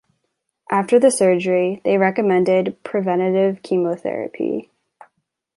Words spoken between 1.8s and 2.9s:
they recommended